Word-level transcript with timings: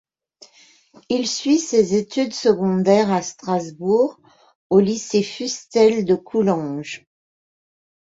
Il 1.09 1.27
suit 1.27 1.59
ses 1.59 1.93
études 1.93 2.33
secondaires 2.33 3.11
à 3.11 3.21
Strasbourg, 3.21 4.19
au 4.71 4.79
lycée 4.79 5.21
Fustel-de-Coulanges. 5.21 7.05